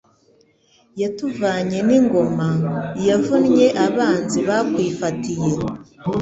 Yatuvanye 1.01 1.79
n'ingoma, 1.87 2.49
Yavunnye 3.07 3.67
abanzi 3.85 4.39
bakwifatiye, 4.47 5.51